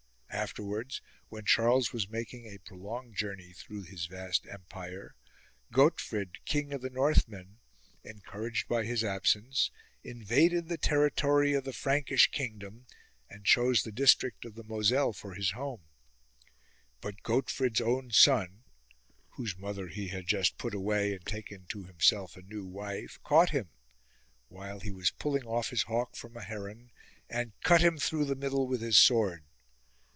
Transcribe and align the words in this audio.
Afterwards 0.33 1.01
when 1.29 1.45
Charles 1.45 1.93
was 1.93 2.09
making 2.09 2.47
a 2.47 2.57
prolonged 2.57 3.15
journey 3.15 3.51
through 3.53 3.83
his 3.83 4.07
vast 4.07 4.47
empire, 4.47 5.13
Gotefrid, 5.71 6.43
king 6.45 6.73
of 6.73 6.81
the 6.81 6.89
Northmen, 6.89 7.59
encouraged 8.03 8.67
by 8.67 8.83
his 8.83 9.03
absence, 9.03 9.69
invaded 10.03 10.67
the 10.67 10.79
territory 10.79 11.53
of 11.53 11.63
the 11.63 11.73
Frankish 11.73 12.31
kingdom 12.31 12.87
and 13.29 13.45
chose 13.45 13.83
the 13.83 13.91
district 13.91 14.43
of 14.45 14.55
the 14.55 14.63
Moselle 14.63 15.13
for 15.13 15.35
his 15.35 15.51
home. 15.51 15.81
But 17.01 17.21
Gotefrid's 17.23 17.79
»37 17.79 17.79
DEATH 17.79 17.81
OF 17.81 18.03
GOTEFRID 18.03 18.03
own 18.05 18.11
son 18.11 18.63
(whose 19.31 19.57
mother 19.57 19.89
he 19.89 20.07
had 20.07 20.25
just 20.25 20.57
put 20.57 20.73
awaj^ 20.73 21.13
and 21.17 21.25
taken 21.25 21.65
to 21.67 21.83
himself 21.83 22.35
a 22.35 22.41
new 22.41 22.65
wife) 22.65 23.19
caught 23.23 23.51
him, 23.51 23.69
while 24.47 24.79
he 24.79 24.91
was 24.91 25.11
pulling 25.11 25.43
off 25.45 25.69
his 25.69 25.83
hawk 25.83 26.15
from 26.15 26.35
a 26.35 26.41
heron, 26.43 26.89
and 27.29 27.51
cut 27.61 27.81
him 27.81 27.97
through 27.99 28.25
the 28.25 28.35
middle 28.35 28.67
with 28.67 28.81
his 28.81 28.97
sword. 28.97 29.43